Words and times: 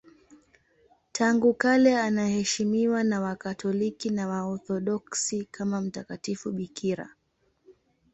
Tangu 1.11 1.53
kale 1.53 1.97
anaheshimiwa 2.01 3.03
na 3.03 3.21
Wakatoliki 3.21 4.09
na 4.09 4.27
Waorthodoksi 4.27 5.47
kama 5.51 5.81
mtakatifu 5.81 6.51
bikira. 6.51 7.09